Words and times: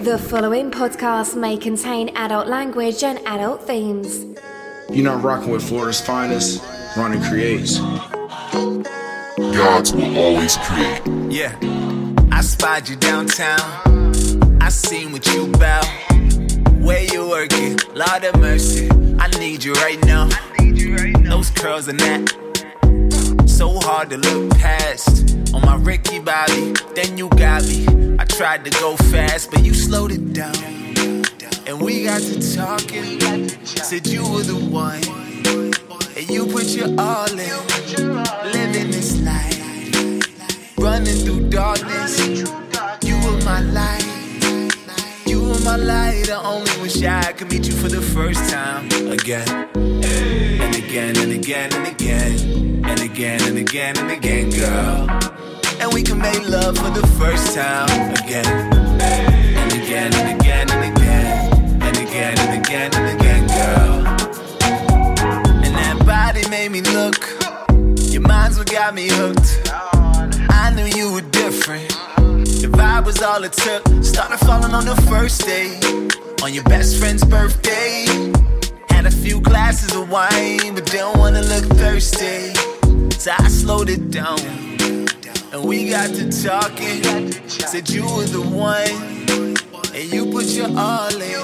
The 0.00 0.16
following 0.16 0.70
podcast 0.70 1.36
may 1.36 1.58
contain 1.58 2.08
adult 2.16 2.46
language 2.46 3.02
and 3.02 3.18
adult 3.26 3.66
themes. 3.66 4.24
You're 4.88 5.04
not 5.04 5.22
rocking 5.22 5.50
with 5.50 5.62
Florida's 5.62 6.00
finest. 6.00 6.64
Ronnie 6.96 7.20
creates. 7.28 7.78
Gods 9.36 9.92
will 9.92 10.16
always 10.16 10.56
create. 10.56 11.02
Yeah, 11.30 11.54
I 12.32 12.40
spied 12.40 12.88
you 12.88 12.96
downtown. 12.96 13.60
I 14.62 14.70
seen 14.70 15.12
what 15.12 15.26
you 15.34 15.48
bout. 15.48 15.84
Where 16.80 17.02
you 17.02 17.28
working? 17.28 17.78
Lord 17.94 18.24
of 18.24 18.40
mercy. 18.40 18.88
I 19.18 19.28
need 19.38 19.62
you 19.62 19.74
right 19.74 20.02
now. 20.06 20.30
Those 21.28 21.50
curls 21.50 21.88
and 21.88 22.00
that. 22.00 23.44
So 23.46 23.78
hard 23.80 24.08
to 24.08 24.16
look 24.16 24.50
past. 24.56 25.36
On 25.52 25.60
my 25.60 25.76
Ricky 25.76 26.20
Bobby, 26.20 26.72
then 26.94 27.18
you 27.18 27.28
got 27.28 27.62
me. 27.64 27.99
Tried 28.40 28.64
to 28.64 28.70
go 28.80 28.96
fast, 28.96 29.50
but 29.50 29.62
you 29.66 29.74
slowed 29.74 30.12
it 30.12 30.32
down. 30.32 30.56
And 31.66 31.78
we 31.78 32.04
got 32.04 32.22
to 32.22 32.56
talking. 32.56 33.20
Said 33.66 34.06
you 34.06 34.22
were 34.22 34.40
the 34.40 34.56
one. 34.56 35.04
And 36.16 36.30
you 36.30 36.46
put 36.46 36.68
your 36.68 36.88
all 36.98 37.28
in. 37.28 37.60
Living 38.50 38.92
this 38.92 39.20
life. 39.20 40.78
Running 40.78 41.18
through 41.22 41.50
darkness. 41.50 42.18
You 43.04 43.16
were 43.26 43.44
my 43.44 43.60
light. 43.60 44.06
You 45.26 45.42
were 45.42 45.60
my 45.60 45.76
light. 45.76 46.30
I 46.30 46.42
only 46.42 46.72
wish 46.80 47.04
I 47.04 47.32
could 47.32 47.50
meet 47.50 47.66
you 47.66 47.74
for 47.74 47.88
the 47.88 48.00
first 48.00 48.50
time 48.50 48.86
again. 49.10 49.68
And 49.74 50.74
again 50.76 51.18
and 51.18 51.32
again 51.32 51.74
and 51.74 51.86
again. 51.86 52.84
And 52.86 53.00
again 53.00 53.42
and 53.42 53.58
again 53.58 53.98
and 53.98 54.10
again, 54.10 54.48
girl. 54.48 55.49
And 55.80 55.94
we 55.94 56.02
can 56.02 56.18
make 56.18 56.46
love 56.46 56.76
for 56.76 56.90
the 56.90 57.06
first 57.18 57.54
time 57.54 58.12
again. 58.22 58.44
And 59.00 59.72
again 59.72 60.12
and 60.14 60.38
again 60.38 60.70
and 60.70 60.96
again. 60.96 61.82
And 61.82 61.96
again 61.96 62.38
and 62.38 62.60
again 62.60 62.90
and 62.94 63.18
again, 63.18 63.46
girl. 63.48 64.06
And 65.64 65.74
that 65.74 66.04
body 66.04 66.46
made 66.50 66.70
me 66.70 66.82
look. 66.82 67.16
Your 68.12 68.20
mind's 68.20 68.58
what 68.58 68.70
got 68.70 68.94
me 68.94 69.08
hooked. 69.08 69.62
I 70.50 70.70
knew 70.76 70.84
you 70.84 71.14
were 71.14 71.28
different. 71.30 71.88
The 72.60 72.68
vibe 72.70 73.06
was 73.06 73.22
all 73.22 73.42
it 73.42 73.54
took. 73.54 73.82
Started 74.04 74.38
falling 74.46 74.74
on 74.74 74.84
the 74.84 74.96
first 75.08 75.46
day. 75.46 75.80
On 76.44 76.52
your 76.52 76.64
best 76.64 76.98
friend's 76.98 77.24
birthday. 77.24 78.04
Had 78.90 79.06
a 79.06 79.10
few 79.10 79.40
glasses 79.40 79.96
of 79.96 80.10
wine, 80.10 80.74
but 80.74 80.84
didn't 80.84 81.18
wanna 81.18 81.40
look 81.40 81.64
thirsty. 81.78 82.52
So 83.18 83.32
I 83.38 83.48
slowed 83.48 83.88
it 83.88 84.10
down. 84.10 84.69
And 85.52 85.64
we 85.64 85.90
got 85.90 86.10
to 86.14 86.30
talking. 86.30 87.32
Said 87.48 87.90
you 87.90 88.02
were 88.02 88.24
the 88.24 88.40
one. 88.40 88.86
And 89.92 90.12
you 90.12 90.30
put 90.30 90.46
your 90.46 90.68
all 90.78 91.10
in. 91.10 91.40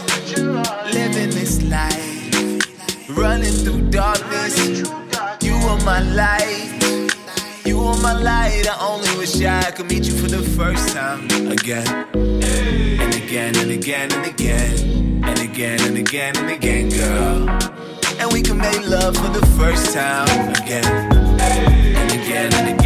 Living 0.92 1.30
this 1.30 1.60
life. 1.64 3.08
Running 3.08 3.50
through 3.50 3.90
darkness. 3.90 4.56
You 5.42 5.54
were 5.54 5.78
my 5.84 6.00
light. 6.14 6.70
You 7.64 7.78
were 7.78 7.96
my 7.96 8.12
light. 8.12 8.68
I 8.70 8.76
only 8.80 9.10
wish 9.18 9.42
I 9.42 9.72
could 9.72 9.90
meet 9.90 10.04
you 10.04 10.14
for 10.14 10.28
the 10.28 10.42
first 10.42 10.94
time 10.94 11.24
again. 11.50 11.88
And 12.14 13.14
again 13.14 13.56
and 13.56 13.72
again 13.72 14.12
and 14.12 14.26
again. 14.26 15.24
And 15.24 15.38
again 15.40 15.80
and 15.80 15.98
again 15.98 16.36
and 16.36 16.50
again, 16.50 16.90
girl. 16.90 17.48
And 18.20 18.32
we 18.32 18.40
can 18.40 18.58
make 18.58 18.86
love 18.86 19.16
for 19.16 19.30
the 19.30 19.44
first 19.58 19.92
time 19.92 20.50
again. 20.50 20.84
And 21.40 21.72
again 21.72 21.96
and 21.96 22.12
again 22.12 22.54
and 22.54 22.68
again. 22.68 22.85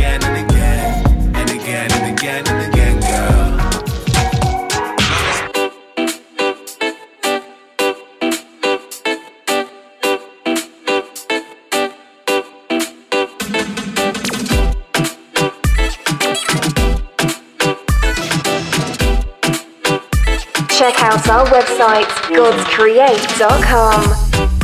Again 1.70 1.92
and 1.92 2.18
again 2.18 2.42
and 2.48 2.60
again, 2.66 2.98
girl. 2.98 3.46
Check 20.76 20.96
out 21.04 21.28
our 21.28 21.46
website, 21.46 22.10
godscreate.com. 22.34 24.59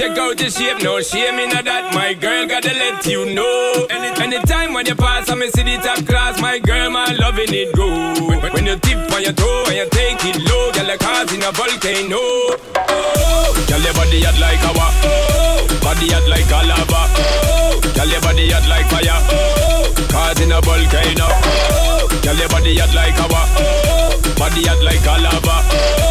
Check, 0.00 0.16
out 0.16 0.38
the 0.38 0.48
shape, 0.48 0.80
no 0.80 0.96
shame 1.04 1.36
in 1.44 1.52
that. 1.52 1.92
My 1.92 2.16
girl, 2.16 2.48
gotta 2.48 2.72
let 2.72 3.04
you 3.04 3.28
know. 3.36 3.84
Any, 3.92 4.08
anytime 4.16 4.72
when 4.72 4.86
you 4.86 4.96
pass, 4.96 5.28
I 5.28 5.34
me 5.36 5.52
see 5.52 5.60
the 5.60 5.76
top 5.76 6.00
class. 6.08 6.40
My 6.40 6.56
girl, 6.58 6.88
my 6.88 7.04
loving 7.20 7.52
it 7.52 7.76
go. 7.76 7.84
When, 8.16 8.40
when, 8.40 8.64
you 8.64 8.80
tip 8.80 8.96
on 9.12 9.20
your 9.20 9.36
toe 9.36 9.68
and 9.68 9.76
you 9.76 9.84
take 9.92 10.24
it 10.24 10.40
low, 10.40 10.72
girl, 10.72 10.88
like 10.88 11.04
cars 11.04 11.28
in 11.36 11.44
a 11.44 11.52
volcano. 11.52 12.16
Oh, 12.16 13.52
girl, 13.68 13.84
your 13.84 13.92
body 13.92 14.24
hot 14.24 14.40
like 14.40 14.64
our 14.72 14.88
oh, 15.04 15.68
body 15.84 16.08
hot 16.08 16.24
like 16.32 16.48
a 16.48 16.60
lava. 16.64 17.02
Oh, 17.20 17.76
girl, 17.92 18.08
your 18.08 18.24
body 18.24 18.48
hot 18.56 18.64
like 18.72 18.88
fire. 18.88 19.20
Oh, 19.28 19.84
cars 20.08 20.40
in 20.40 20.48
a 20.48 20.64
volcano. 20.64 21.28
Oh, 21.28 22.08
girl, 22.24 22.40
your 22.40 22.48
body 22.48 22.72
hot 22.80 22.96
like 22.96 23.20
our 23.20 23.44
oh, 23.60 24.16
body 24.40 24.64
hot 24.64 24.80
like 24.80 25.04
a 25.04 25.20
lava. 25.20 25.60
Oh, 25.76 26.09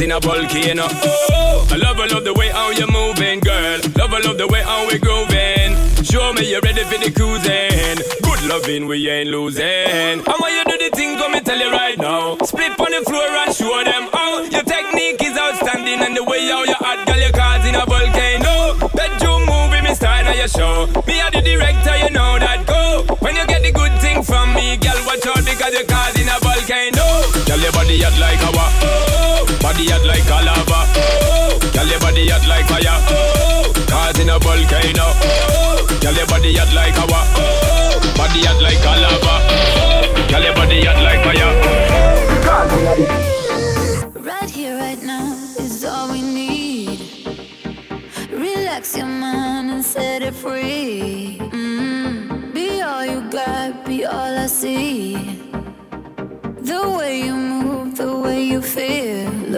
In 0.00 0.10
a 0.10 0.20
volcano. 0.20 0.84
Oh, 1.32 1.66
I 1.70 1.76
love, 1.76 1.98
I 1.98 2.06
love 2.06 2.24
the 2.24 2.34
way 2.34 2.50
how 2.50 2.68
you're 2.70 2.90
moving, 2.90 3.40
girl. 3.40 3.80
Love, 3.96 4.12
I 4.12 4.20
love 4.20 4.36
the 4.36 4.46
way 4.48 4.60
how 4.60 4.84
we're 4.84 4.98
grooving. 4.98 5.80
Show 6.04 6.34
me 6.34 6.50
you're 6.50 6.60
ready 6.60 6.84
for 6.84 6.98
the 7.00 7.08
cruising. 7.08 8.04
Good 8.20 8.42
loving, 8.44 8.84
we 8.84 9.08
ain't 9.08 9.30
losing. 9.30 10.20
I 10.28 10.34
want 10.36 10.52
you 10.52 10.64
do 10.68 10.76
the 10.76 10.90
thing, 10.92 11.16
come 11.16 11.32
me 11.32 11.40
tell 11.40 11.56
you 11.56 11.72
right 11.72 11.96
now. 11.96 12.36
Split 12.44 12.76
on 12.76 12.92
the 12.92 13.00
floor 13.08 13.24
and 13.24 13.54
show 13.54 13.80
them 13.80 14.10
how 14.12 14.42
your 14.44 14.66
technique 14.66 15.22
is 15.24 15.38
outstanding 15.38 16.04
and 16.04 16.12
the 16.14 16.24
way 16.24 16.44
how 16.52 16.64
you 16.68 16.76
hot, 16.84 17.06
girl, 17.06 17.16
your 17.16 17.32
cars 17.32 17.64
in 17.64 17.74
a 17.74 17.86
volcano. 17.88 18.76
Bedroom 18.92 19.48
movie, 19.48 19.80
me 19.88 19.94
style 19.94 20.28
of 20.28 20.36
your 20.36 20.52
show. 20.52 20.84
Me 21.08 21.22
are 21.24 21.32
the 21.32 21.40
director, 21.40 21.96
you 22.04 22.10
know 22.12 22.36
that 22.36 22.66
go. 22.68 23.08
When 23.24 23.36
you 23.36 23.46
get 23.46 23.62
the 23.62 23.72
good 23.72 23.94
thing 24.04 24.20
from 24.20 24.52
me, 24.52 24.76
girl, 24.76 25.00
watch 25.08 25.24
out 25.24 25.40
because 25.48 25.72
your 25.72 25.88
cars 25.88 26.12
in 26.20 26.28
a 26.28 26.36
volcano. 26.44 27.24
Girl, 27.48 27.62
your 27.62 27.72
body 27.72 28.04
hot 28.04 28.18
like 28.20 28.42
our 28.44 28.52
oh, 28.58 29.13
body 29.74 29.90
hot 29.90 30.04
like 30.06 30.30
a 30.30 30.38
lava. 30.46 30.86
Oh, 30.94 31.58
girl, 31.74 31.86
your 31.86 31.98
body 32.00 32.28
hot 32.28 32.46
like 32.46 32.66
fire. 32.68 32.98
Cars 33.90 34.18
in 34.20 34.28
a 34.30 34.38
volcano. 34.38 35.02
Oh, 35.02 35.86
girl, 36.00 36.14
your 36.14 36.26
body 36.26 36.54
hot 36.54 36.72
like 36.74 36.94
oh, 36.96 37.06
body 38.16 38.44
hot 38.46 38.62
like 38.62 38.78
a 38.78 38.94
lava. 39.02 39.34
Oh, 39.50 40.06
girl, 40.30 40.42
your 40.42 40.54
body 40.54 40.84
hot 40.84 41.02
like 41.02 41.22
fire. 41.24 41.52
Right 44.22 44.50
here, 44.50 44.76
right 44.78 45.02
now 45.02 45.32
is 45.58 45.84
all 45.84 46.10
we 46.12 46.22
need. 46.22 47.00
Relax 48.30 48.96
your 48.96 49.06
mind 49.06 49.70
and 49.70 49.84
set 49.84 50.22
it 50.22 50.34
free. 50.34 51.38
Mm. 51.40 52.54
Be 52.54 52.80
all 52.80 53.04
you 53.04 53.28
got, 53.30 53.84
be 53.84 54.04
all 54.04 54.38
I 54.38 54.46
see. 54.46 55.14
The 56.62 56.94
way 56.96 57.24
you 57.24 57.34
move, 57.34 57.96
the 57.96 58.16
way 58.16 58.44
you 58.44 58.62
feel. 58.62 59.33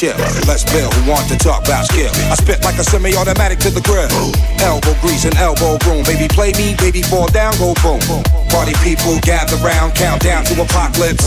Let's 0.00 0.62
build 0.62 0.94
who 0.94 1.10
want 1.10 1.28
to 1.28 1.36
talk 1.36 1.64
about 1.64 1.86
skill. 1.86 2.12
I 2.30 2.36
spit 2.36 2.62
like 2.62 2.78
a 2.78 2.84
semi-automatic 2.84 3.58
to 3.60 3.70
the 3.70 3.80
grill. 3.80 4.06
Elbow 4.62 4.94
grease 5.00 5.24
and 5.24 5.34
elbow 5.34 5.76
room. 5.90 6.04
Baby, 6.04 6.28
play 6.28 6.52
me, 6.52 6.76
baby, 6.78 7.02
fall 7.02 7.26
down, 7.26 7.52
go 7.58 7.74
boom. 7.82 7.98
Party 8.48 8.74
people 8.84 9.18
gather 9.22 9.56
round, 9.56 9.96
Countdown 9.96 10.44
to 10.44 10.62
apocalypse. 10.62 11.26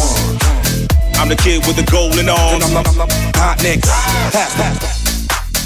I'm 1.20 1.28
the 1.28 1.36
kid 1.36 1.68
with 1.68 1.76
the 1.76 1.84
golden 1.92 2.30
arms. 2.30 2.64
And 2.64 2.78
I'm, 2.78 2.88
I'm, 2.88 3.02
I'm, 3.02 3.10
hot 3.36 3.60
nicks. 3.62 3.90
Pass, 3.90 4.56
pass, 4.56 4.80
pass. 4.80 5.01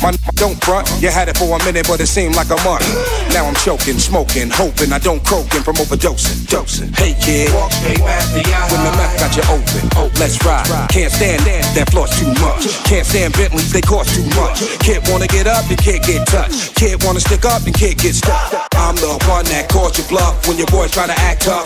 My 0.05 0.13
don't 0.37 0.53
front. 0.61 0.85
You 1.01 1.09
had 1.09 1.29
it 1.29 1.37
for 1.37 1.49
a 1.49 1.57
minute, 1.65 1.89
but 1.89 1.97
it 1.97 2.05
seemed 2.05 2.35
like 2.37 2.53
a 2.53 2.61
month. 2.61 2.85
Now 3.33 3.49
I'm 3.49 3.57
choking, 3.57 3.97
smoking, 3.97 4.53
hoping 4.53 4.93
I 4.93 4.99
don't 4.99 5.17
croaking 5.25 5.65
from 5.65 5.81
overdosing. 5.81 6.45
Dosing. 6.45 6.93
Hey 6.93 7.17
kid, 7.17 7.49
walk 7.57 7.73
straight 7.73 7.97
the 7.97 8.45
y'all. 8.45 8.69
When 8.69 8.85
the 8.85 8.93
mouth 8.93 9.17
got 9.17 9.33
you 9.33 9.41
open, 9.49 9.81
oh 9.97 10.13
let's 10.21 10.37
ride. 10.45 10.69
Can't 10.93 11.09
stand 11.09 11.41
that, 11.49 11.65
that 11.73 11.89
floor's 11.89 12.13
too 12.21 12.29
much. 12.37 12.69
Can't 12.85 13.01
stand 13.01 13.33
Bentleys, 13.33 13.73
they 13.73 13.81
cost 13.81 14.13
too 14.13 14.29
much. 14.37 14.61
Kid 14.77 15.01
wanna 15.09 15.25
get 15.25 15.47
up, 15.47 15.65
and 15.73 15.79
kid 15.81 16.03
get 16.05 16.27
touched. 16.27 16.75
Kid 16.75 17.01
wanna 17.03 17.19
stick 17.19 17.43
up, 17.43 17.65
and 17.65 17.73
kid 17.73 17.97
get 17.97 18.13
stuck. 18.13 18.53
I'm 18.77 18.93
the 19.01 19.17
one 19.25 19.45
that 19.49 19.69
caused 19.73 19.97
your 19.97 20.05
bluff 20.05 20.47
when 20.47 20.61
your 20.61 20.69
boys 20.69 20.91
try 20.91 21.07
to 21.07 21.17
act 21.17 21.49
tough. 21.49 21.65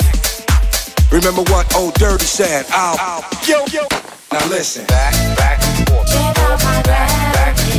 Remember 1.12 1.44
what 1.52 1.68
old 1.76 1.94
Dirty 1.96 2.24
said. 2.24 2.64
I'll, 2.72 2.96
I'll 3.04 3.24
yo, 3.44 3.68
yo. 3.68 3.84
Now 4.32 4.48
listen. 4.48 4.86
Back, 4.88 5.12
back, 5.36 5.60
forth, 5.92 6.08
back, 6.08 6.86
back. 6.88 7.34
back. 7.36 7.79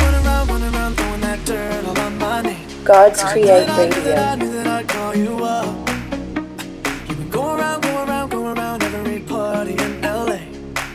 God's 2.91 3.23
Create 3.23 3.69
Radio. 3.69 4.01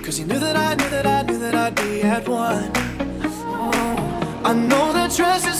Cause 0.05 0.19
you 0.19 0.26
knew 0.26 0.38
that 0.38 0.57
I 0.57 0.75
knew 0.75 0.91
that 0.91 1.07
I 1.07 1.23
knew 1.23 1.38
that 1.38 1.55
I'd 1.55 1.75
be 1.75 2.03
at 2.03 2.29
one. 2.29 2.71
Oh. 3.25 4.43
I 4.45 4.53
know 4.53 4.93
that 4.93 5.17
dress 5.17 5.47
is 5.47 5.56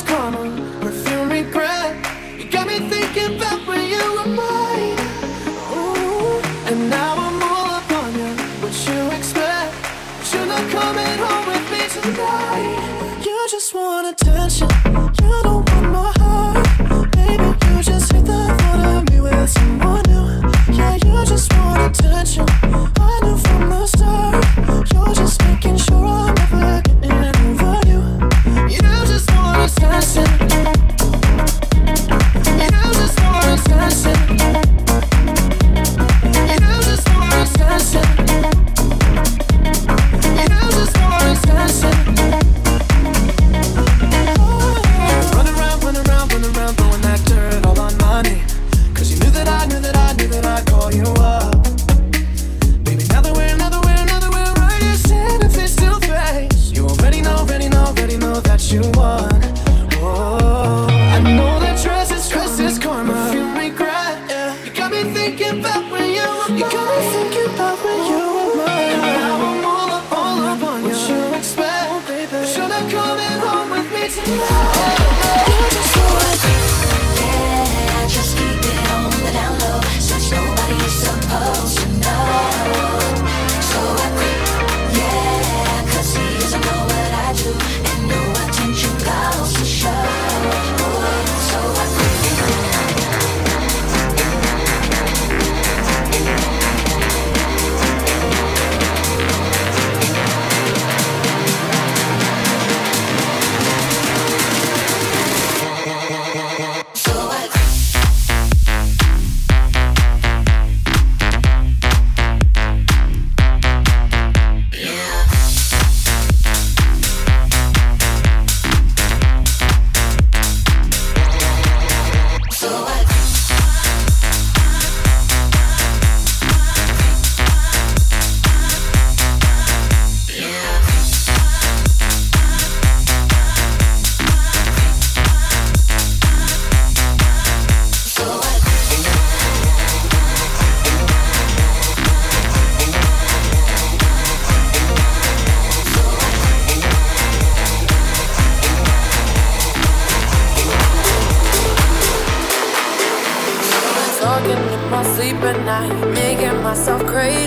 night, 155.66 155.92
making 156.14 156.62
myself 156.62 157.04
crazy. 157.06 157.46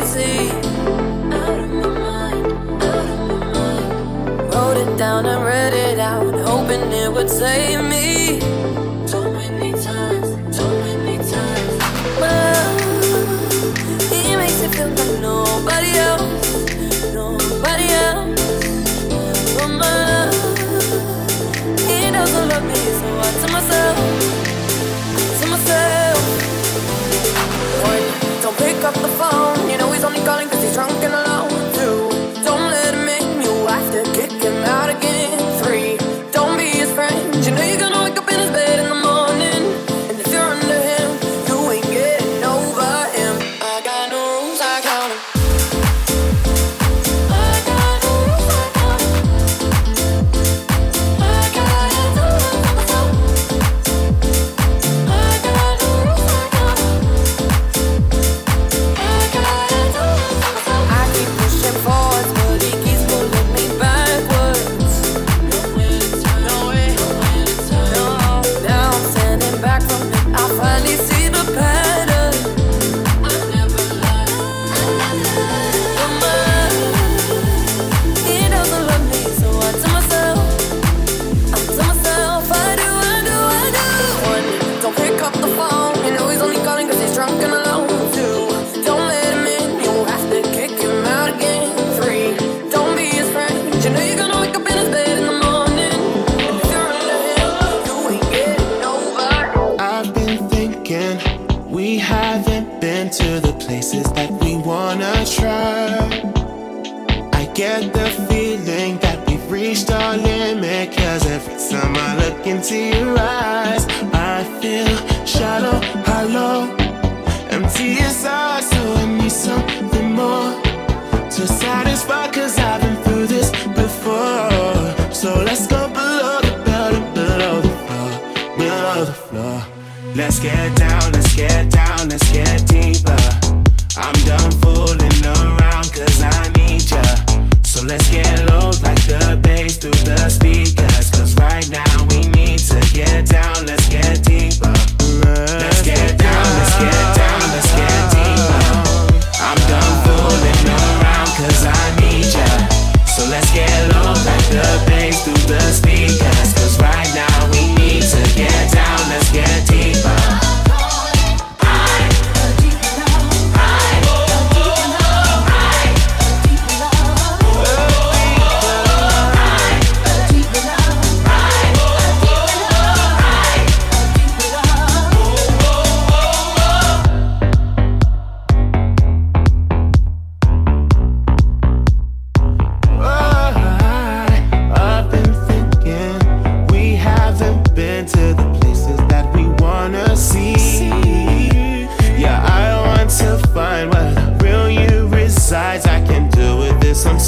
Let's 130.19 130.37
get 130.37 130.75
down, 130.75 131.13
let's 131.13 131.33
get 131.33 131.71
down, 131.71 132.09
let's 132.09 132.29
get 132.29 132.67
deeper. 132.67 133.18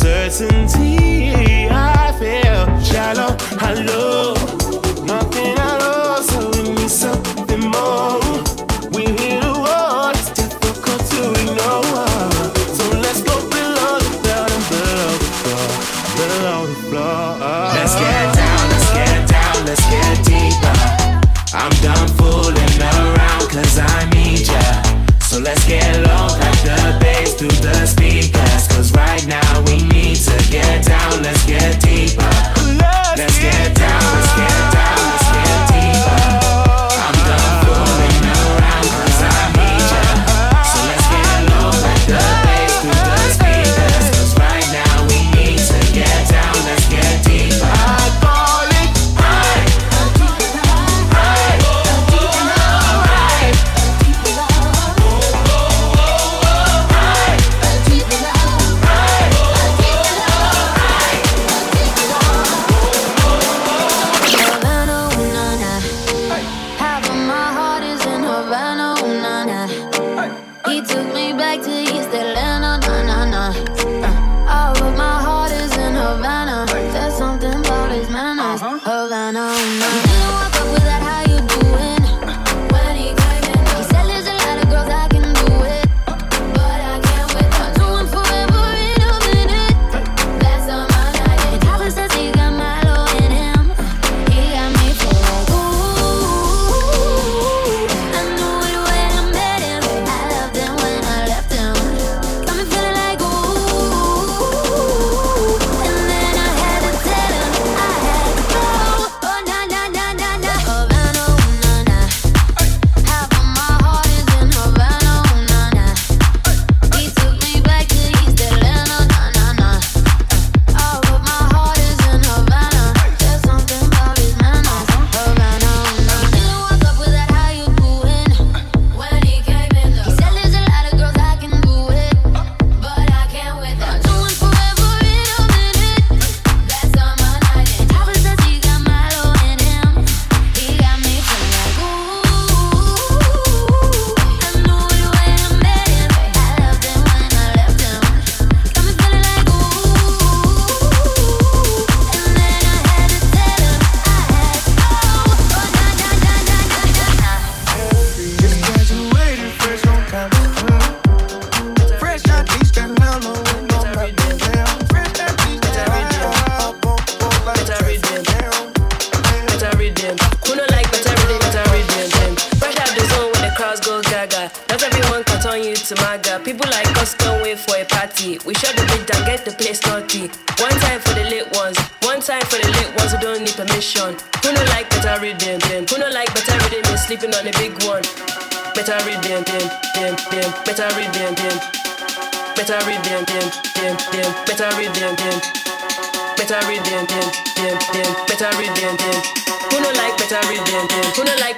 uncertainty. 0.03 1.67
I 1.69 2.11
feel 2.13 2.81
shallow. 2.83 3.35
I 3.59 3.73
love. 3.73 4.10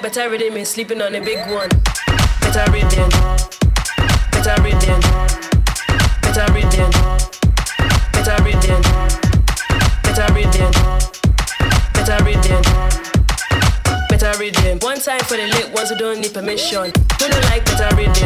better 0.04 0.28
rhythm 0.28 0.54
is 0.58 0.68
sleeping 0.68 1.00
on 1.00 1.14
a 1.14 1.20
big 1.20 1.38
one. 1.50 1.70
Better 2.42 2.70
rhythm. 2.70 3.08
Better 4.32 4.62
rhythm. 4.62 5.00
Better 6.20 6.52
rhythm. 6.52 6.90
Better 8.12 8.36
rhythm. 8.44 8.82
Better 10.02 10.28
rhythm. 10.34 10.72
Better 11.94 12.22
rhythm. 12.22 12.62
Better 14.10 14.38
rhythm. 14.38 14.78
One 14.80 15.00
time 15.00 15.20
for 15.20 15.38
the 15.38 15.46
lit 15.54 15.72
ones 15.72 15.88
who 15.88 15.96
don't 15.96 16.20
need 16.20 16.34
permission. 16.34 16.92
Who 17.18 17.28
don't 17.30 17.44
like 17.44 17.64
better 17.64 17.96
rhythm? 17.96 18.23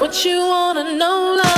What 0.00 0.24
you 0.24 0.40
wanna 0.40 0.96
know, 0.96 1.36
love? 1.36 1.57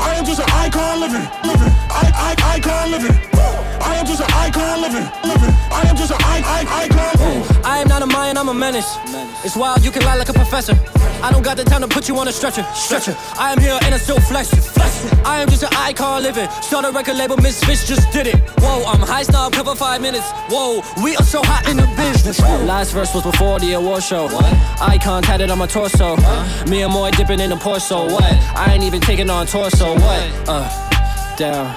I 0.00 0.14
am 0.16 0.24
just 0.24 0.40
an 0.40 0.50
icon 0.50 1.00
living, 1.00 1.26
living, 1.44 1.72
I, 1.90 2.34
I, 2.38 2.56
icon 2.56 2.90
living. 2.90 3.16
I 3.80 3.96
am 3.96 4.06
just 4.06 4.20
an 4.20 4.30
icon 4.32 4.80
living, 4.82 5.06
living. 5.24 5.54
I 5.70 5.82
am 5.88 5.96
just 5.96 6.10
an 6.10 6.18
I, 6.20 6.42
I, 6.44 6.84
icon. 6.84 7.64
I 7.64 7.78
am 7.78 7.88
not 7.88 8.02
a 8.02 8.06
Mayan, 8.06 8.36
I'm 8.36 8.48
a 8.48 8.54
menace. 8.54 8.96
It's 9.44 9.56
wild, 9.56 9.84
you 9.84 9.90
can 9.90 10.02
lie 10.04 10.16
like 10.16 10.28
a 10.28 10.32
professor. 10.32 10.74
I 11.26 11.32
don't 11.32 11.42
got 11.42 11.56
the 11.56 11.64
time 11.64 11.80
to 11.80 11.88
put 11.88 12.06
you 12.06 12.16
on 12.18 12.28
a 12.28 12.32
stretcher, 12.32 12.62
stretcher. 12.72 13.16
I 13.36 13.50
am 13.50 13.58
here 13.58 13.76
and 13.82 13.92
I 13.92 13.98
still 13.98 14.20
flex, 14.20 14.48
flex. 14.48 15.12
I 15.24 15.40
am 15.40 15.48
just 15.48 15.64
an 15.64 15.70
icon 15.72 16.22
living. 16.22 16.48
Start 16.62 16.84
a 16.84 16.92
record 16.92 17.16
label, 17.16 17.36
Misfits 17.38 17.84
just 17.84 18.12
did 18.12 18.28
it. 18.28 18.36
Whoa, 18.60 18.84
I'm 18.84 19.00
high 19.00 19.24
snob, 19.24 19.52
cover 19.52 19.74
five 19.74 20.00
minutes. 20.00 20.30
Whoa, 20.48 20.82
we 21.02 21.16
are 21.16 21.24
so 21.24 21.42
hot 21.42 21.68
in 21.68 21.78
the 21.78 21.86
business. 21.96 22.38
Last 22.40 22.92
verse 22.92 23.12
was 23.12 23.24
before 23.24 23.58
the 23.58 23.72
award 23.72 24.04
show. 24.04 24.26
What? 24.26 24.44
Icon 24.80 25.24
tatted 25.24 25.50
on 25.50 25.58
my 25.58 25.66
torso. 25.66 26.14
Me 26.70 26.82
and 26.82 26.92
Moy 26.92 27.10
dipping 27.10 27.40
in 27.40 27.50
the 27.50 27.56
pour, 27.56 27.80
so 27.80 28.04
what? 28.04 28.22
I 28.22 28.74
ain't 28.74 28.84
even 28.84 29.00
taking 29.00 29.28
on 29.28 29.48
torso, 29.48 29.94
what? 29.94 30.48
Uh, 30.48 31.36
down. 31.36 31.74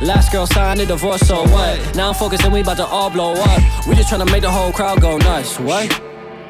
Last 0.00 0.32
girl 0.32 0.46
signed 0.46 0.80
a 0.80 0.86
divorce, 0.86 1.20
so 1.20 1.42
what? 1.42 1.96
Now 1.96 2.08
I'm 2.08 2.14
focused 2.14 2.44
and 2.44 2.52
we 2.52 2.60
about 2.60 2.78
to 2.78 2.86
all 2.86 3.10
blow 3.10 3.34
up. 3.34 3.86
We 3.86 3.94
just 3.94 4.10
tryna 4.10 4.32
make 4.32 4.40
the 4.40 4.50
whole 4.50 4.72
crowd 4.72 5.02
go 5.02 5.18
nuts. 5.18 5.60
What? 5.60 6.00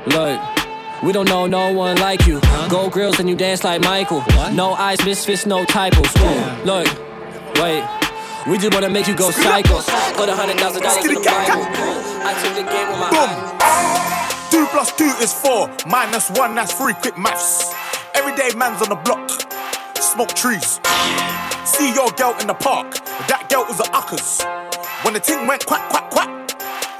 Look. 0.06 0.55
We 1.02 1.12
don't 1.12 1.28
know 1.28 1.46
no 1.46 1.72
one 1.72 1.96
like 1.98 2.26
you. 2.26 2.40
Gold 2.68 2.92
grills 2.92 3.20
and 3.20 3.28
you 3.28 3.36
dance 3.36 3.62
like 3.64 3.82
Michael. 3.82 4.24
No 4.52 4.72
eyes, 4.72 5.04
misfits, 5.04 5.46
no 5.46 5.64
typos. 5.64 6.10
Ooh, 6.16 6.64
look, 6.64 6.86
wait. 7.60 7.84
We 8.48 8.58
just 8.58 8.72
wanna 8.72 8.88
make 8.88 9.06
you 9.06 9.14
go 9.14 9.30
psycho. 9.30 9.80
Put 10.16 10.28
a 10.28 10.34
hundred 10.34 10.58
thousand 10.58 10.82
dollars 10.82 11.04
in 11.04 11.14
the 11.14 11.20
Bible. 11.20 11.66
I 12.24 12.32
took 12.42 12.54
the 12.54 12.62
game 12.62 12.88
with 12.88 12.98
my 12.98 13.10
eyes. 13.12 14.50
Two 14.50 14.66
plus 14.72 14.92
two 14.96 15.12
is 15.20 15.32
four, 15.32 15.68
minus 15.86 16.30
one, 16.30 16.54
that's 16.54 16.72
three. 16.72 16.94
Quick 16.94 17.18
maths. 17.18 17.74
Everyday 18.14 18.56
man's 18.56 18.80
on 18.82 18.88
the 18.88 18.96
block, 18.96 19.28
smoke 20.00 20.32
trees. 20.34 20.80
See 21.64 21.92
your 21.92 22.10
girl 22.12 22.34
in 22.40 22.46
the 22.46 22.54
park, 22.54 22.94
that 23.28 23.48
girl 23.50 23.66
was 23.68 23.80
a 23.80 23.90
uckers. 23.92 24.42
When 25.04 25.12
the 25.14 25.20
ting 25.20 25.46
went 25.46 25.66
quack, 25.66 25.90
quack, 25.90 26.10
quack, 26.10 26.30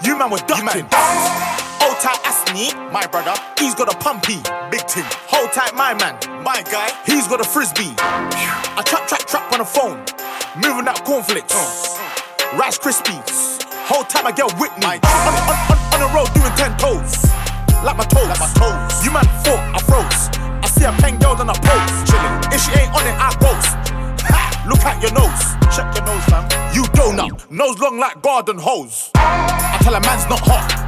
you 0.04 0.18
man 0.18 0.30
were 0.30 0.38
ducking. 0.38 0.86
Hold 0.92 1.96
tight, 2.02 2.20
My 2.54 3.06
brother, 3.10 3.34
he's 3.58 3.74
got 3.74 3.92
a 3.92 3.96
pumpy, 3.98 4.40
big 4.70 4.86
ting. 4.86 5.04
Hold 5.28 5.52
tight, 5.52 5.74
my 5.74 5.92
man, 5.92 6.16
my 6.42 6.62
guy, 6.62 6.88
he's 7.04 7.26
got 7.26 7.40
a 7.40 7.44
frisbee. 7.44 7.92
I 7.98 8.82
trap, 8.86 9.06
trap, 9.08 9.26
trap 9.26 9.52
on 9.52 9.58
the 9.58 9.64
phone, 9.66 9.98
moving 10.56 10.88
out 10.88 11.04
cornflakes, 11.04 11.52
Rice 12.56 12.78
Krispies. 12.78 13.60
Hold 13.90 14.08
tight, 14.08 14.24
my 14.24 14.32
girl 14.32 14.48
Whitney. 14.56 14.86
On, 14.86 15.34
on, 15.36 15.58
on, 15.68 15.78
on 15.90 16.00
the 16.00 16.08
road 16.14 16.30
doing 16.32 16.54
ten 16.56 16.72
toes, 16.78 17.28
like 17.84 17.98
my 17.98 18.06
toes. 18.08 18.30
Like 18.30 18.40
my 18.40 18.48
toes. 18.56 19.04
You 19.04 19.10
man 19.12 19.26
thought 19.44 19.60
I 19.74 19.80
froze. 19.84 20.30
I 20.62 20.66
see 20.70 20.86
a 20.86 20.92
pen 21.02 21.18
girl 21.18 21.36
on 21.36 21.50
a 21.50 21.56
pose, 21.60 21.94
chilling. 22.08 22.34
If 22.54 22.62
she 22.62 22.72
ain't 22.78 22.94
on 22.94 23.04
it, 23.04 23.16
I 23.20 23.34
roast. 23.42 23.74
Look 24.64 24.80
at 24.86 25.02
your 25.02 25.12
nose. 25.12 25.44
Check 25.74 25.92
your 25.92 26.06
nose, 26.06 26.24
man. 26.30 26.46
You 26.72 26.84
donut, 26.94 27.50
nose 27.50 27.78
long 27.78 27.98
like 27.98 28.22
garden 28.22 28.56
hose. 28.56 29.10
I 29.14 29.78
tell 29.82 29.94
a 29.94 30.00
man's 30.00 30.24
not 30.30 30.40
hot. 30.40 30.85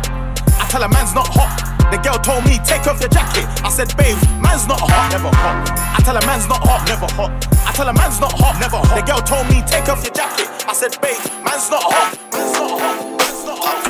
I 0.68 0.70
tell 0.70 0.82
a 0.82 0.88
man's 0.90 1.14
not 1.14 1.26
hot. 1.32 1.64
The 1.90 1.96
girl 1.96 2.20
told 2.20 2.44
me, 2.44 2.60
take 2.60 2.86
off 2.86 3.00
your 3.00 3.08
jacket. 3.08 3.48
I 3.64 3.70
said, 3.72 3.88
babe, 3.96 4.20
man's 4.36 4.68
not 4.68 4.76
hot. 4.76 5.08
Never 5.08 5.32
hot. 5.32 5.64
I 5.96 6.02
tell 6.04 6.14
a 6.14 6.20
man's 6.28 6.44
not 6.44 6.60
hot. 6.60 6.84
Never 6.84 7.08
hot. 7.16 7.32
I 7.64 7.72
tell 7.72 7.88
a 7.88 7.94
man's 7.96 8.20
not 8.20 8.36
hot. 8.36 8.60
Never 8.60 8.76
hot. 8.76 8.92
The 8.92 9.00
girl 9.00 9.24
told 9.24 9.48
me, 9.48 9.64
take 9.64 9.88
off 9.88 10.04
your 10.04 10.12
jacket. 10.12 10.44
I 10.68 10.76
said, 10.76 10.92
babe, 11.00 11.16
man's 11.40 11.72
not 11.72 11.80
hot. 11.80 12.20
Man's 12.36 12.52
not 12.52 12.68
hot. 12.84 13.00
Man's 13.16 13.48
not 13.48 13.64
hot. 13.64 13.80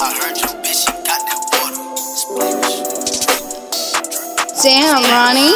I 0.00 0.08
heard 0.24 0.40
your 0.40 0.56
bishop 0.64 1.04
got 1.04 1.20
that 1.20 1.44
bottle. 1.52 2.00
Split 2.00 2.64
Damn, 4.64 5.04
Ronnie. 5.04 5.52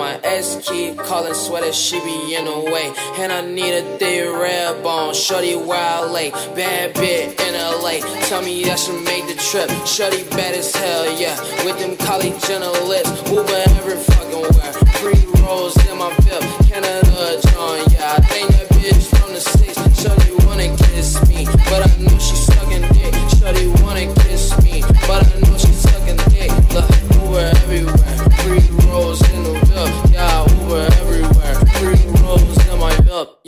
My 0.00 0.18
ex 0.24 0.56
keep 0.62 0.96
calling, 0.96 1.34
sweater, 1.34 1.74
she 1.74 2.00
be 2.00 2.34
in 2.34 2.46
the 2.46 2.58
way. 2.72 2.90
And 3.18 3.30
I 3.30 3.42
need 3.42 3.74
a 3.74 3.82
thick 3.98 4.32
red 4.32 4.82
bone, 4.82 5.12
shorty 5.12 5.54
where 5.56 5.76
I 5.76 6.06
lay. 6.06 6.30
Bad 6.30 6.94
bit 6.94 7.38
in 7.38 7.52
LA, 7.52 8.00
tell 8.24 8.40
me 8.40 8.64
that 8.64 8.78
she 8.78 8.92
made 8.92 9.28
the 9.28 9.36
trip. 9.36 9.68
Shorty 9.84 10.24
bad 10.30 10.54
as 10.54 10.74
hell, 10.74 11.04
yeah. 11.20 11.36
With 11.66 11.78
them 11.80 11.96
Kylie 11.98 12.32
Jenner 12.48 12.72
lips, 12.88 13.12
moving 13.28 13.54
every 13.76 13.98
fucking 14.00 14.40
where. 14.40 14.72
Three 15.04 15.20
rolls 15.44 15.76
in 15.86 15.98
my 15.98 16.08
VIP, 16.24 16.48
Canada 16.72 17.38
John, 17.52 17.84
yeah. 17.92 18.16
I 18.16 18.20
think 18.32 18.48
that 18.56 18.68
bitch 18.70 19.04
from 19.20 19.34
the 19.34 19.40
States, 19.40 20.00
shorty 20.00 20.32
wanna 20.46 20.74
kiss 20.88 21.20
me. 21.28 21.44
But 21.68 21.84
I 21.84 21.92
know 22.00 22.16
she 22.18 22.36
sucking 22.36 22.88
dick, 22.96 23.12
shorty 23.36 23.68
wanna 23.84 24.08
kiss 24.24 24.56
me. 24.64 24.80
But 25.06 25.28
I 25.28 25.39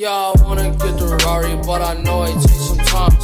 yeah, 0.02 0.32
I 0.34 0.42
wanna 0.42 0.70
get 0.70 0.98
the 0.98 1.16
Rari, 1.24 1.54
but 1.64 1.80
I 1.80 1.94
know 2.02 2.24
it 2.24 2.34
takes 2.34 2.66
some 2.66 2.78
time. 2.78 3.21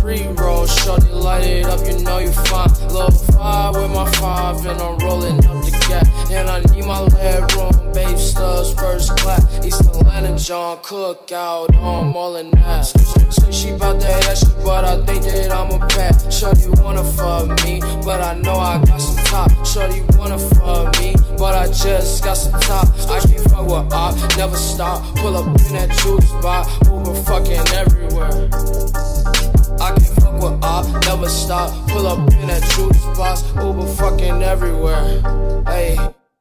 Three 0.00 0.26
rolls, 0.36 0.74
shorty 0.82 1.08
light 1.12 1.44
it 1.44 1.64
up, 1.66 1.80
you 1.86 2.02
know 2.02 2.18
you 2.18 2.32
fine. 2.32 2.68
Low 2.88 3.08
five 3.08 3.74
with 3.76 3.90
my 3.90 4.10
five, 4.12 4.66
and 4.66 4.80
I'm 4.80 4.98
rolling 4.98 5.38
up 5.46 5.64
the 5.64 5.70
gap. 5.88 6.06
And 6.30 6.50
I 6.50 6.60
need 6.74 6.84
my 6.84 7.00
leg 7.00 7.42
room, 7.54 7.92
babe 7.92 8.18
studs, 8.18 8.74
first 8.74 9.16
class. 9.18 9.64
East 9.64 9.80
Atlanta, 9.80 10.36
John 10.36 10.78
Cook 10.82 11.30
out 11.32 11.74
on 11.76 12.12
all 12.14 12.36
in 12.36 12.50
that. 12.50 12.82
So 12.82 13.50
she 13.50 13.70
bout 13.72 14.00
that 14.00 14.28
extra, 14.28 14.52
but 14.64 14.84
I 14.84 15.04
think 15.06 15.22
that 15.22 15.52
I'm 15.52 15.70
a 15.70 15.86
pet. 15.86 16.32
Shorty 16.32 16.68
wanna 16.82 17.04
fuck 17.04 17.64
me, 17.64 17.80
but 18.04 18.20
I 18.20 18.34
know 18.40 18.56
I 18.56 18.84
got 18.84 19.00
some 19.00 19.24
top. 19.24 19.66
Shorty 19.66 20.02
wanna 20.18 20.38
fuck 20.38 20.98
me, 21.00 21.14
but 21.38 21.54
I 21.54 21.66
just 21.68 22.24
got 22.24 22.34
some 22.34 22.60
top. 22.60 22.88
I 23.08 23.20
can 23.20 23.42
fuck 23.48 23.66
with 23.66 23.92
op, 23.92 24.36
never 24.36 24.56
stop. 24.56 25.02
Pull 25.16 25.36
up 25.36 25.46
in 25.46 25.72
that 25.74 25.90
juice 26.02 26.28
spot, 26.28 26.66
Uber 26.86 27.14
fucking 27.22 27.68
everywhere. 27.72 29.43
I 29.80 29.92
can 29.92 30.00
fuck 30.00 30.34
with 30.34 30.64
op, 30.64 30.86
never 31.04 31.28
stop. 31.28 31.70
Pull 31.88 32.06
up 32.06 32.18
in 32.32 32.48
that 32.48 32.62
juice 32.74 33.04
box, 33.16 33.42
Uber 33.56 33.86
fucking 33.94 34.42
everywhere. 34.42 35.20
Hey, 35.66 35.96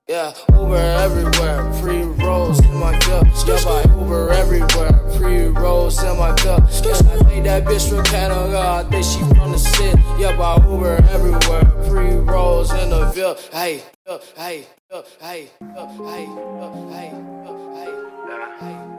yeah, 0.07 0.33
Uber 0.51 0.75
everywhere. 0.75 1.71
Pre 1.81 2.03
rolls 2.23 2.59
in 2.63 2.75
my 2.75 2.97
cup, 2.99 3.25
yeah, 3.47 3.63
by 3.63 3.83
Uber 3.99 4.29
everywhere. 4.31 4.93
Pre 5.17 5.47
rolls 5.47 6.01
in 6.03 6.17
my 6.17 6.35
cup. 6.35 6.69
Yeah, 6.83 6.91
I 6.93 7.23
think 7.23 7.43
that 7.45 7.63
bitch 7.65 7.89
from 7.89 8.03
Canada, 8.03 8.59
I 8.59 8.83
think 8.89 9.05
she 9.05 9.19
from 9.35 9.51
the 9.51 9.57
city. 9.57 10.01
Yeah, 10.19 10.35
by 10.37 10.55
Uber 10.65 10.97
everywhere. 11.09 11.65
Pre 11.89 12.15
rolls 12.17 12.71
in 12.73 12.89
the 12.89 13.05
Ville. 13.15 13.37
Hey, 13.51 13.81
uh, 14.07 14.19
hey, 14.35 14.65
uh, 14.91 15.01
hey, 15.21 15.47
uh, 15.61 15.87
hey, 16.05 16.27
uh, 16.37 16.71
hey, 16.91 17.11
uh, 17.45 17.73
hey, 17.73 17.93
uh, 18.27 18.59
hey. 18.59 18.93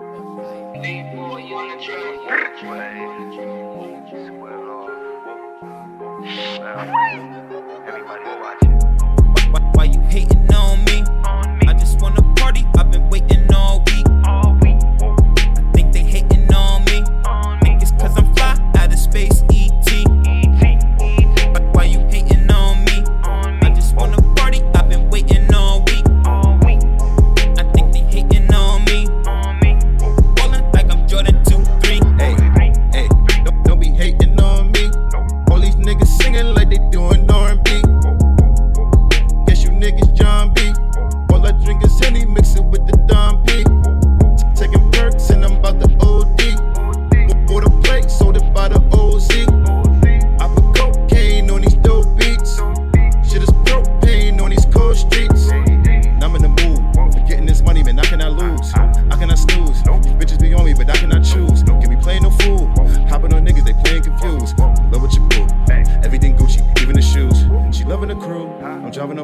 Why, 2.64 3.73
why 9.74 9.84
you 9.84 10.00
hating 10.08 10.52
on 10.52 10.84
me? 10.84 11.04
I 11.24 11.74
just 11.78 12.00
wanna 12.00 12.22
party. 12.34 12.66
I've 12.76 12.90
been 12.90 13.08
waiting 13.08 13.43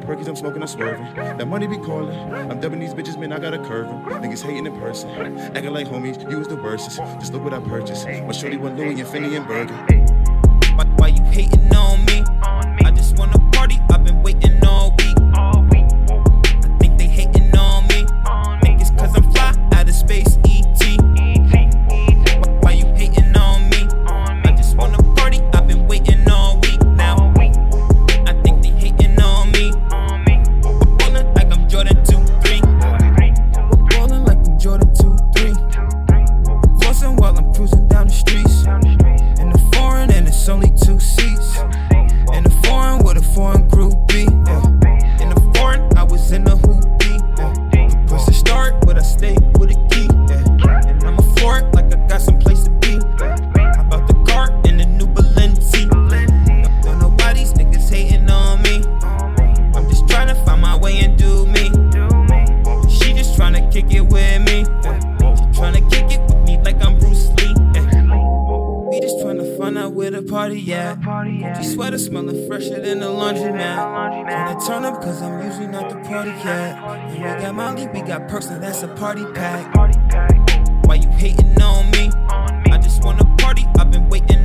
up 0.01 0.09
perkies, 0.09 0.29
I'm 0.29 0.37
smoking, 0.37 0.63
I'm 0.63 0.69
swerving. 0.69 1.15
That 1.15 1.47
money 1.47 1.67
be 1.67 1.77
calling. 1.77 2.17
I'm 2.51 2.61
dubbing 2.61 2.81
these 2.81 2.95
bitches, 2.95 3.19
man. 3.19 3.33
I 3.33 3.39
got 3.39 3.55
a 3.55 3.59
curve 3.59 3.89
'em. 3.89 4.05
Niggas 4.05 4.43
hating 4.43 4.67
in 4.67 4.79
person. 4.79 5.11
Acting 5.55 5.73
like 5.73 5.89
homies, 5.89 6.31
you 6.31 6.39
was 6.39 6.49
the 6.49 6.57
worstest. 6.57 6.99
Just 7.19 7.33
look 7.33 7.45
what 7.45 7.55
I 7.55 7.61
purchased. 7.61 8.07
My 8.07 8.33
shorty 8.33 8.57
went 8.57 8.77
Louis 8.79 9.01
and 9.01 9.09
Fendi 9.09 9.37
and 9.37 9.47
Burger. 9.47 9.75
Why, 10.77 10.85
why 10.97 11.09
you 11.09 11.23
hating 11.25 11.75
on 11.75 12.05
me? 12.07 12.25
turn 74.71 74.85
up 74.85 75.03
cause 75.03 75.21
I'm 75.21 75.45
usually 75.45 75.67
not 75.67 75.89
the 75.89 75.97
party 76.09 76.31
cat. 76.43 76.79
And 77.11 77.13
we 77.13 77.43
got 77.43 77.55
Molly, 77.57 77.89
we 77.89 78.03
got 78.03 78.29
perks, 78.29 78.47
and 78.47 78.63
that's 78.63 78.85
a 78.85 78.89
party 78.89 79.25
pack. 79.35 79.75
Why 80.87 80.95
you 80.95 81.09
hating 81.09 81.61
on 81.61 81.91
me? 81.91 82.09
I 82.73 82.79
just 82.79 83.03
wanna 83.03 83.25
party, 83.37 83.67
I've 83.79 83.91
been 83.91 84.09
waiting. 84.09 84.40